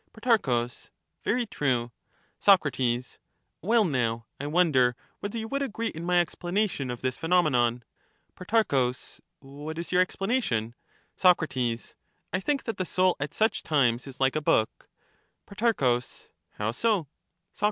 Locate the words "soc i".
11.17-11.75